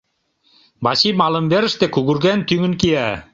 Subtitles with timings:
[0.83, 3.09] Вачи малымверыште кугырген, тӱҥын кия.